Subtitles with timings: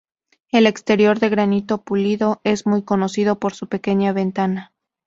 [0.51, 4.73] El exterior de granito pulido es muy conocido por su pequeña ventana.